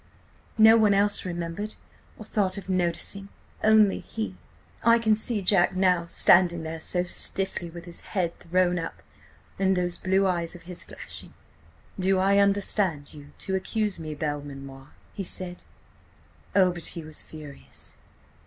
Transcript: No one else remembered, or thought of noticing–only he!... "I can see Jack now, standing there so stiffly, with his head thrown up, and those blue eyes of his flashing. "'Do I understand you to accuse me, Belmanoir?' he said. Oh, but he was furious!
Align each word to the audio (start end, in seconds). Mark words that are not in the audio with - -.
No 0.57 0.77
one 0.77 0.95
else 0.95 1.25
remembered, 1.25 1.75
or 2.17 2.25
thought 2.25 2.57
of 2.57 2.67
noticing–only 2.67 3.99
he!... 3.99 4.35
"I 4.81 4.97
can 4.97 5.15
see 5.15 5.43
Jack 5.43 5.75
now, 5.75 6.07
standing 6.07 6.63
there 6.63 6.79
so 6.79 7.03
stiffly, 7.03 7.69
with 7.69 7.85
his 7.85 8.01
head 8.17 8.39
thrown 8.39 8.79
up, 8.79 9.03
and 9.59 9.77
those 9.77 9.99
blue 9.99 10.25
eyes 10.25 10.55
of 10.55 10.63
his 10.63 10.83
flashing. 10.83 11.35
"'Do 11.99 12.17
I 12.17 12.39
understand 12.39 13.13
you 13.13 13.27
to 13.37 13.53
accuse 13.53 13.99
me, 13.99 14.15
Belmanoir?' 14.15 14.89
he 15.13 15.23
said. 15.23 15.65
Oh, 16.55 16.71
but 16.71 16.85
he 16.85 17.03
was 17.03 17.21
furious! 17.21 17.95